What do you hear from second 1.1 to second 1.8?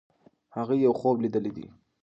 لیدلی دی.